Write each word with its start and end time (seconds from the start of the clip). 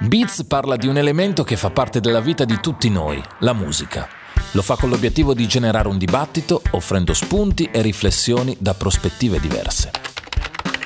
Beats 0.00 0.44
parla 0.44 0.76
di 0.76 0.86
un 0.86 0.96
elemento 0.96 1.42
che 1.42 1.56
fa 1.56 1.70
parte 1.70 1.98
della 1.98 2.20
vita 2.20 2.44
di 2.44 2.60
tutti 2.60 2.88
noi, 2.88 3.20
la 3.40 3.52
musica. 3.52 4.08
Lo 4.52 4.62
fa 4.62 4.76
con 4.76 4.90
l'obiettivo 4.90 5.34
di 5.34 5.48
generare 5.48 5.88
un 5.88 5.98
dibattito, 5.98 6.62
offrendo 6.70 7.12
spunti 7.14 7.68
e 7.72 7.82
riflessioni 7.82 8.56
da 8.60 8.74
prospettive 8.74 9.40
diverse. 9.40 9.90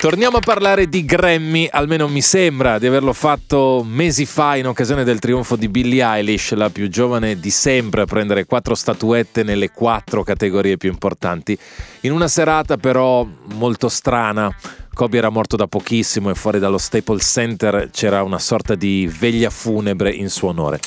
Torniamo 0.00 0.38
a 0.38 0.40
parlare 0.40 0.88
di 0.88 1.04
Grammy, 1.04 1.68
almeno 1.70 2.08
mi 2.08 2.22
sembra 2.22 2.78
di 2.78 2.86
averlo 2.86 3.12
fatto 3.12 3.84
mesi 3.86 4.24
fa 4.24 4.56
in 4.56 4.66
occasione 4.66 5.04
del 5.04 5.18
trionfo 5.18 5.56
di 5.56 5.68
Billie 5.68 6.02
Eilish, 6.02 6.54
la 6.54 6.70
più 6.70 6.88
giovane 6.88 7.38
di 7.38 7.50
sempre 7.50 8.00
a 8.00 8.06
prendere 8.06 8.46
quattro 8.46 8.74
statuette 8.74 9.44
nelle 9.44 9.70
quattro 9.70 10.24
categorie 10.24 10.78
più 10.78 10.90
importanti, 10.90 11.56
in 12.02 12.12
una 12.12 12.28
serata 12.28 12.76
però 12.76 13.26
molto 13.54 13.88
strana 13.88 14.54
Kobe 14.94 15.16
era 15.16 15.30
morto 15.30 15.56
da 15.56 15.66
pochissimo 15.66 16.28
e 16.28 16.34
fuori 16.34 16.58
dallo 16.58 16.76
Staples 16.76 17.24
Center 17.24 17.88
c'era 17.90 18.22
una 18.22 18.38
sorta 18.38 18.74
di 18.74 19.10
veglia 19.18 19.48
funebre 19.48 20.10
in 20.10 20.28
suo 20.28 20.50
onore. 20.50 20.80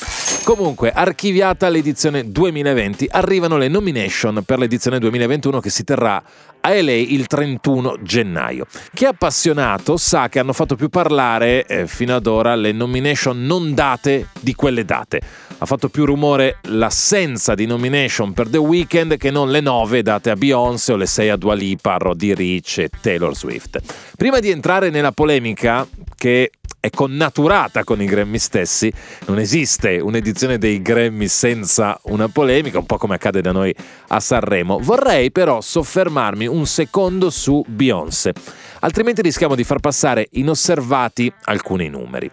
Comunque, 0.44 0.92
archiviata 0.92 1.68
l'edizione 1.68 2.30
2020, 2.30 3.08
arrivano 3.10 3.56
le 3.56 3.66
nomination 3.66 4.44
per 4.46 4.60
l'edizione 4.60 5.00
2021 5.00 5.58
che 5.58 5.70
si 5.70 5.82
terrà 5.82 6.22
a 6.60 6.80
LA 6.80 6.92
il 6.92 7.26
31 7.26 7.98
gennaio. 8.02 8.66
Chi 8.94 9.04
è 9.04 9.08
appassionato 9.08 9.96
sa 9.96 10.28
che 10.28 10.38
hanno 10.38 10.52
fatto 10.52 10.76
più 10.76 10.88
parlare 10.88 11.66
eh, 11.66 11.86
fino 11.88 12.14
ad 12.14 12.26
ora 12.26 12.54
le 12.54 12.70
nomination 12.70 13.44
non 13.44 13.74
date 13.74 14.28
di 14.46 14.54
quelle 14.54 14.84
date. 14.84 15.20
Ha 15.58 15.66
fatto 15.66 15.88
più 15.88 16.04
rumore 16.04 16.58
l'assenza 16.68 17.56
di 17.56 17.66
nomination 17.66 18.32
per 18.32 18.48
The 18.48 18.58
Weeknd 18.58 19.16
che 19.16 19.32
non 19.32 19.50
le 19.50 19.58
nove 19.58 20.02
date 20.02 20.30
a 20.30 20.36
Beyoncé 20.36 20.92
o 20.92 20.96
le 20.96 21.06
sei 21.06 21.30
a 21.30 21.36
Dua 21.36 21.54
Lipa, 21.54 21.96
Roddy 21.96 22.32
Rich 22.32 22.78
e 22.78 22.90
Taylor 23.00 23.36
Swift. 23.36 23.80
Prima 24.16 24.38
di 24.38 24.50
entrare 24.50 24.90
nella 24.90 25.10
polemica 25.10 25.84
che 26.14 26.52
è 26.78 26.90
connaturata 26.90 27.82
con 27.82 28.00
i 28.00 28.06
Grammy 28.06 28.38
stessi, 28.38 28.92
non 29.26 29.40
esiste 29.40 29.98
un'edizione 29.98 30.56
dei 30.56 30.80
Grammy 30.80 31.26
senza 31.26 31.98
una 32.04 32.28
polemica, 32.28 32.78
un 32.78 32.86
po' 32.86 32.96
come 32.96 33.16
accade 33.16 33.40
da 33.40 33.50
noi 33.50 33.74
a 34.08 34.20
Sanremo. 34.20 34.78
Vorrei 34.78 35.32
però 35.32 35.60
soffermarmi 35.60 36.46
un 36.46 36.64
secondo 36.66 37.30
su 37.30 37.64
Beyoncé, 37.66 38.32
altrimenti 38.80 39.22
rischiamo 39.22 39.56
di 39.56 39.64
far 39.64 39.80
passare 39.80 40.28
inosservati 40.32 41.32
alcuni 41.46 41.88
numeri. 41.88 42.30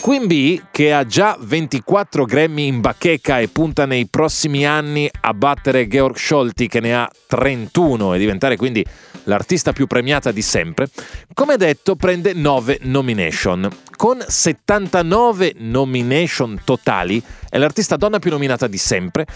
Queen 0.00 0.26
Bee, 0.26 0.66
che 0.70 0.92
ha 0.92 1.06
già 1.06 1.36
24 1.40 2.24
Grammy 2.24 2.66
in 2.66 2.80
bacheca 2.80 3.38
e 3.38 3.48
punta 3.48 3.86
nei 3.86 4.06
prossimi 4.06 4.66
anni 4.66 5.08
a 5.20 5.32
battere 5.32 5.88
Georg 5.88 6.16
Scholti 6.16 6.68
che 6.68 6.80
ne 6.80 6.94
ha 6.94 7.10
31 7.26 8.14
e 8.14 8.18
diventare 8.18 8.56
quindi 8.56 8.84
l'artista 9.24 9.72
più 9.72 9.86
premiata 9.86 10.30
di 10.30 10.42
sempre, 10.42 10.88
come 11.32 11.56
detto 11.56 11.96
prende 11.96 12.32
9 12.34 12.80
nomination. 12.82 13.68
Con 13.96 14.22
79 14.26 15.54
nomination 15.58 16.60
totali 16.64 17.22
è 17.48 17.56
l'artista 17.58 17.96
donna 17.96 18.18
più 18.18 18.30
nominata 18.30 18.66
di 18.66 18.78
sempre. 18.78 19.26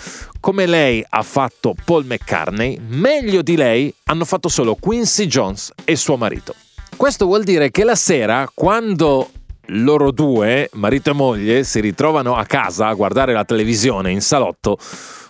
Come 0.41 0.67
lei 0.67 1.05
ha 1.09 1.23
fatto 1.23 1.75
Paul 1.85 2.05
McCartney, 2.05 2.79
meglio 2.89 3.43
di 3.43 3.57
lei 3.57 3.93
hanno 4.05 4.25
fatto 4.25 4.49
solo 4.49 4.75
Quincy 4.75 5.27
Jones 5.27 5.73
e 5.85 5.97
suo 5.97 6.17
marito. 6.17 6.55
Questo 6.97 7.27
vuol 7.27 7.45
dire 7.45 7.71
che 7.71 7.85
la 7.85 7.95
sera, 7.95 8.51
quando 8.53 9.31
loro 9.69 10.11
due, 10.11 10.69
marito 10.75 11.11
e 11.11 11.15
moglie, 11.15 11.65
si 11.65 11.81
ritrovano 11.81 12.37
a 12.37 12.45
casa 12.45 12.89
a 12.89 12.95
guardare 12.95 13.33
la 13.33 13.45
televisione 13.45 14.11
in 14.11 14.21
salotto. 14.21 14.79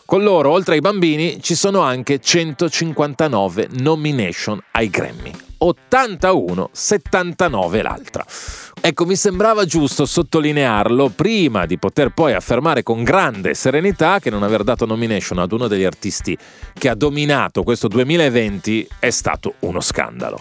Con 0.04 0.22
loro, 0.22 0.50
oltre 0.50 0.74
ai 0.74 0.80
bambini, 0.80 1.42
ci 1.42 1.54
sono 1.54 1.80
anche 1.80 2.18
159 2.18 3.68
nomination 3.72 4.58
ai 4.72 4.88
Grammy. 4.88 5.47
81, 5.58 6.70
79 6.72 7.82
l'altra. 7.82 8.24
Ecco, 8.80 9.06
mi 9.06 9.16
sembrava 9.16 9.64
giusto 9.64 10.06
sottolinearlo 10.06 11.08
prima 11.08 11.66
di 11.66 11.78
poter 11.78 12.10
poi 12.10 12.32
affermare 12.32 12.82
con 12.82 13.02
grande 13.02 13.54
serenità 13.54 14.20
che 14.20 14.30
non 14.30 14.44
aver 14.44 14.62
dato 14.62 14.86
nomination 14.86 15.38
ad 15.38 15.50
uno 15.52 15.66
degli 15.66 15.84
artisti 15.84 16.36
che 16.72 16.88
ha 16.88 16.94
dominato 16.94 17.64
questo 17.64 17.88
2020 17.88 18.88
è 19.00 19.10
stato 19.10 19.54
uno 19.60 19.80
scandalo. 19.80 20.40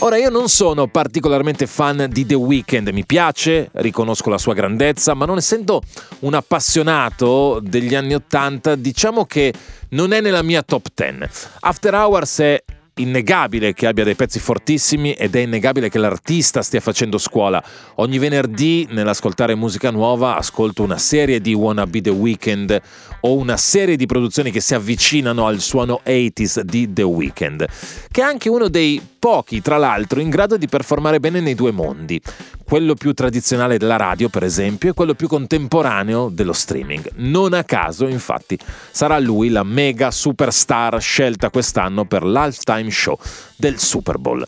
Ora 0.00 0.16
io 0.16 0.30
non 0.30 0.48
sono 0.48 0.86
particolarmente 0.86 1.66
fan 1.66 2.08
di 2.10 2.24
The 2.24 2.34
Weeknd, 2.34 2.88
mi 2.88 3.04
piace, 3.04 3.68
riconosco 3.74 4.30
la 4.30 4.38
sua 4.38 4.54
grandezza, 4.54 5.14
ma 5.14 5.26
non 5.26 5.36
essendo 5.36 5.82
un 6.20 6.34
appassionato 6.34 7.60
degli 7.62 7.94
anni 7.94 8.14
Ottanta, 8.14 8.76
diciamo 8.76 9.26
che 9.26 9.52
non 9.90 10.12
è 10.12 10.20
nella 10.20 10.42
mia 10.42 10.62
top 10.62 10.88
10. 10.94 11.28
After 11.60 11.94
Hours 11.94 12.38
è 12.38 12.64
innegabile 12.96 13.72
che 13.72 13.86
abbia 13.86 14.04
dei 14.04 14.14
pezzi 14.14 14.38
fortissimi 14.38 15.12
ed 15.12 15.34
è 15.34 15.40
innegabile 15.40 15.88
che 15.88 15.98
l'artista 15.98 16.62
stia 16.62 16.80
facendo 16.80 17.18
scuola. 17.18 17.62
Ogni 17.96 18.18
venerdì 18.18 18.86
nell'ascoltare 18.90 19.54
musica 19.54 19.90
nuova 19.90 20.36
ascolto 20.36 20.82
una 20.82 20.98
serie 20.98 21.40
di 21.40 21.54
Wanna 21.54 21.86
Be 21.86 22.00
The 22.00 22.10
Weeknd 22.10 22.80
o 23.20 23.34
una 23.34 23.56
serie 23.56 23.96
di 23.96 24.06
produzioni 24.06 24.50
che 24.50 24.60
si 24.60 24.74
avvicinano 24.74 25.46
al 25.46 25.60
suono 25.60 26.00
80s 26.04 26.60
di 26.60 26.92
The 26.92 27.02
Weeknd, 27.02 27.66
che 28.10 28.20
è 28.20 28.24
anche 28.24 28.48
uno 28.48 28.68
dei 28.68 29.00
pochi, 29.24 29.62
tra 29.62 29.78
l'altro, 29.78 30.20
in 30.20 30.28
grado 30.28 30.58
di 30.58 30.68
performare 30.68 31.18
bene 31.18 31.40
nei 31.40 31.54
due 31.54 31.70
mondi 31.70 32.20
quello 32.62 32.92
più 32.92 33.14
tradizionale 33.14 33.78
della 33.78 33.96
radio, 33.96 34.28
per 34.28 34.42
esempio, 34.44 34.90
e 34.90 34.92
quello 34.92 35.14
più 35.14 35.28
contemporaneo 35.28 36.28
dello 36.30 36.52
streaming. 36.52 37.10
Non 37.14 37.54
a 37.54 37.64
caso, 37.64 38.06
infatti, 38.06 38.58
sarà 38.90 39.18
lui 39.18 39.48
la 39.48 39.62
mega 39.62 40.10
superstar 40.10 41.00
scelta 41.00 41.48
quest'anno 41.48 42.04
per 42.04 42.22
l'halftime 42.22 42.90
show 42.90 43.18
del 43.56 43.78
Super 43.78 44.18
Bowl. 44.18 44.44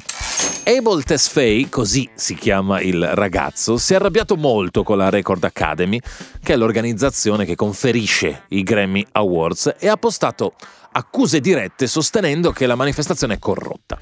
Abel 0.64 1.04
Tesfaye, 1.04 1.70
così 1.70 2.06
si 2.14 2.34
chiama 2.34 2.82
il 2.82 3.02
ragazzo, 3.14 3.78
si 3.78 3.94
è 3.94 3.96
arrabbiato 3.96 4.36
molto 4.36 4.82
con 4.82 4.98
la 4.98 5.08
Record 5.08 5.42
Academy, 5.44 5.98
che 6.42 6.52
è 6.52 6.56
l'organizzazione 6.56 7.46
che 7.46 7.54
conferisce 7.54 8.42
i 8.48 8.62
Grammy 8.62 9.06
Awards, 9.12 9.76
e 9.78 9.88
ha 9.88 9.96
postato 9.96 10.52
accuse 10.92 11.40
dirette 11.40 11.86
sostenendo 11.86 12.52
che 12.52 12.66
la 12.66 12.74
manifestazione 12.74 13.34
è 13.34 13.38
corrotta. 13.38 13.98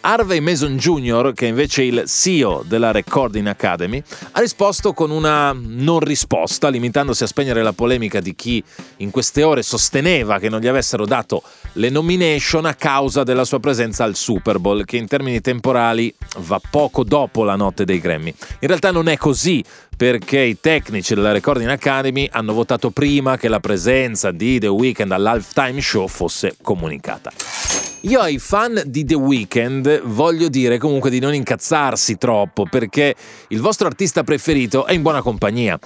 Harvey 0.00 0.40
Mason 0.40 0.76
Jr., 0.76 1.32
che 1.34 1.46
è 1.46 1.48
invece 1.48 1.82
il 1.82 2.04
CEO 2.06 2.64
della 2.66 2.90
Recording 2.90 3.46
Academy, 3.46 4.02
ha 4.32 4.40
risposto 4.40 4.92
con 4.92 5.10
una 5.10 5.52
non 5.52 6.00
risposta, 6.00 6.68
limitandosi 6.68 7.22
a 7.22 7.26
spegnere 7.26 7.62
la 7.62 7.72
polemica 7.72 8.20
di 8.20 8.34
chi 8.34 8.62
in 8.98 9.10
queste 9.10 9.42
ore 9.42 9.62
sosteneva 9.62 10.38
che 10.38 10.48
non 10.48 10.60
gli 10.60 10.66
avessero 10.66 11.06
dato 11.06 11.42
le 11.74 11.90
nomination 11.90 12.64
a 12.64 12.74
causa 12.74 13.22
della 13.22 13.44
sua 13.44 13.60
presenza 13.60 14.04
al 14.04 14.16
Super 14.16 14.58
Bowl, 14.58 14.84
che 14.84 14.96
in 14.96 15.06
termini 15.06 15.40
temporali 15.40 16.12
va 16.38 16.60
poco 16.70 17.04
dopo 17.04 17.44
la 17.44 17.56
notte 17.56 17.84
dei 17.84 18.00
Grammy. 18.00 18.34
In 18.60 18.68
realtà 18.68 18.90
non 18.90 19.08
è 19.08 19.16
così, 19.16 19.62
perché 19.96 20.40
i 20.40 20.58
tecnici 20.58 21.14
della 21.14 21.32
Recording 21.32 21.68
Academy 21.68 22.26
hanno 22.32 22.54
votato 22.54 22.90
prima 22.90 23.36
che 23.36 23.48
la 23.48 23.60
presenza 23.60 24.30
di 24.30 24.58
The 24.58 24.68
Weeknd 24.68 25.12
all'halftime 25.12 25.80
show 25.80 26.08
fosse 26.08 26.56
comunicata. 26.62 27.79
Io 28.04 28.20
ai 28.20 28.38
fan 28.38 28.82
di 28.86 29.04
The 29.04 29.14
Weeknd 29.14 30.00
voglio 30.04 30.48
dire 30.48 30.78
comunque 30.78 31.10
di 31.10 31.18
non 31.18 31.34
incazzarsi 31.34 32.16
troppo 32.16 32.64
perché 32.64 33.14
il 33.48 33.60
vostro 33.60 33.88
artista 33.88 34.24
preferito 34.24 34.86
è 34.86 34.94
in 34.94 35.02
buona 35.02 35.20
compagnia. 35.20 35.78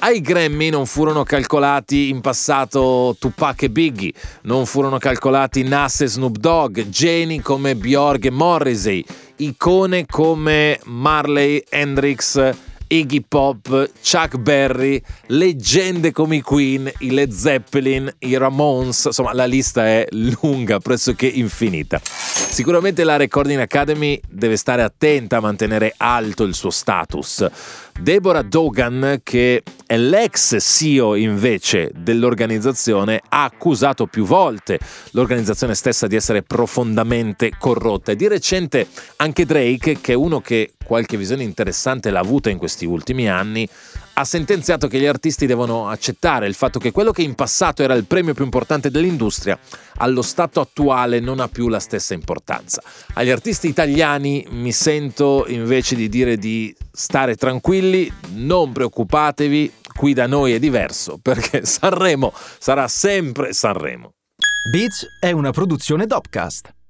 Ai 0.00 0.20
Grammy 0.20 0.68
non 0.68 0.84
furono 0.84 1.22
calcolati 1.22 2.10
in 2.10 2.20
passato 2.20 3.16
Tupac 3.18 3.62
e 3.62 3.70
Biggie, 3.70 4.12
non 4.42 4.66
furono 4.66 4.98
calcolati 4.98 5.62
Nas 5.62 6.02
e 6.02 6.08
Snoop 6.08 6.36
Dogg, 6.36 6.78
geni 6.90 7.40
come 7.40 7.74
Bjorg 7.74 8.26
e 8.26 8.30
Morrissey, 8.30 9.02
icone 9.36 10.04
come 10.04 10.78
Marley 10.84 11.64
Hendrix 11.70 12.54
Iggy 12.92 13.24
Pop, 13.26 13.90
Chuck 14.02 14.36
Berry, 14.36 15.00
leggende 15.28 16.12
come 16.12 16.36
i 16.36 16.40
Queen, 16.42 16.92
i 16.98 17.10
Led 17.10 17.32
Zeppelin, 17.32 18.12
i 18.18 18.36
Ramones, 18.36 19.06
insomma 19.06 19.32
la 19.32 19.46
lista 19.46 19.86
è 19.86 20.06
lunga, 20.10 20.78
pressoché 20.78 21.26
infinita. 21.26 21.98
Sicuramente 22.02 23.02
la 23.04 23.16
Recording 23.16 23.60
Academy 23.60 24.20
deve 24.28 24.58
stare 24.58 24.82
attenta 24.82 25.38
a 25.38 25.40
mantenere 25.40 25.94
alto 25.96 26.42
il 26.42 26.52
suo 26.52 26.68
status. 26.68 27.48
Deborah 27.98 28.42
Dogan, 28.42 29.20
che 29.22 29.62
l'ex 29.96 30.56
CEO 30.58 31.14
invece 31.14 31.90
dell'organizzazione, 31.94 33.20
ha 33.28 33.44
accusato 33.44 34.06
più 34.06 34.24
volte 34.24 34.78
l'organizzazione 35.10 35.74
stessa 35.74 36.06
di 36.06 36.16
essere 36.16 36.42
profondamente 36.42 37.52
corrotta. 37.58 38.12
E 38.12 38.16
di 38.16 38.28
recente 38.28 38.86
anche 39.16 39.44
Drake, 39.44 40.00
che 40.00 40.12
è 40.12 40.16
uno 40.16 40.40
che 40.40 40.74
qualche 40.84 41.16
visione 41.16 41.42
interessante 41.42 42.10
l'ha 42.10 42.20
avuta 42.20 42.50
in 42.50 42.58
questi 42.58 42.84
ultimi 42.84 43.28
anni, 43.28 43.68
ha 44.14 44.24
sentenziato 44.24 44.88
che 44.88 44.98
gli 44.98 45.06
artisti 45.06 45.46
devono 45.46 45.88
accettare 45.88 46.46
il 46.46 46.54
fatto 46.54 46.78
che 46.78 46.90
quello 46.90 47.12
che 47.12 47.22
in 47.22 47.34
passato 47.34 47.82
era 47.82 47.94
il 47.94 48.04
premio 48.04 48.34
più 48.34 48.44
importante 48.44 48.90
dell'industria, 48.90 49.58
allo 49.96 50.22
stato 50.22 50.60
attuale 50.60 51.18
non 51.20 51.40
ha 51.40 51.48
più 51.48 51.68
la 51.68 51.78
stessa 51.78 52.12
importanza. 52.12 52.82
Agli 53.14 53.30
artisti 53.30 53.68
italiani 53.68 54.46
mi 54.50 54.72
sento 54.72 55.44
invece 55.48 55.94
di 55.94 56.08
dire 56.08 56.36
di 56.36 56.74
stare 56.90 57.36
tranquilli, 57.36 58.12
non 58.34 58.72
preoccupatevi, 58.72 59.72
qui 60.02 60.14
da 60.14 60.26
noi 60.26 60.52
è 60.52 60.58
diverso 60.58 61.16
perché 61.22 61.64
Sanremo 61.64 62.32
sarà 62.58 62.88
sempre 62.88 63.52
Sanremo. 63.52 64.14
Beats 64.72 65.06
è 65.20 65.30
una 65.30 65.52
produzione 65.52 66.06
Dopcast. 66.06 66.72